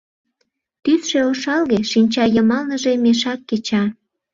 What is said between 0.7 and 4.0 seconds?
Тӱсшӧ ошалге, Шинча йымалныже «мешак» кеча.